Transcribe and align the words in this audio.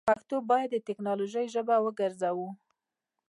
پښتو 0.09 0.35
باید 0.49 0.69
دټیکنالوژۍ 0.75 1.45
ژبه 1.53 1.75
وګرځوو. 1.81 2.47